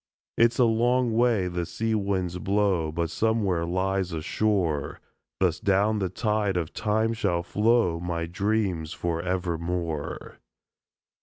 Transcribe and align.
It's 0.35 0.57
a 0.57 0.63
long 0.65 1.13
way 1.13 1.47
the 1.47 1.63
sea 1.63 1.93
winds 1.93 2.39
blow 2.39 2.91
But 2.91 3.11
somewhere 3.11 3.67
lies 3.67 4.11
a 4.13 4.21
shore 4.23 4.99
Thus 5.39 5.59
down 5.59 5.99
the 5.99 6.09
tide 6.09 6.57
of 6.57 6.73
Time 6.73 7.13
shall 7.13 7.43
flow 7.43 7.99
My 7.99 8.25
dreams 8.25 8.93
forevermore. 8.93 10.39